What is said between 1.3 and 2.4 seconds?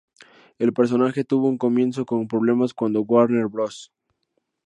un comienzo con